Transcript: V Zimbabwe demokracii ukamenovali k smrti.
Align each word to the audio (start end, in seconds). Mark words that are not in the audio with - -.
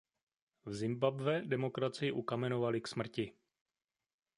V 0.65 0.73
Zimbabwe 0.73 1.33
demokracii 1.53 2.11
ukamenovali 2.21 2.79
k 2.81 2.87
smrti. 2.87 3.25